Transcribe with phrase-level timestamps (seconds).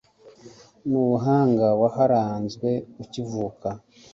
[0.89, 2.69] n'ubuhanga waharazwe
[3.03, 3.69] ukivuka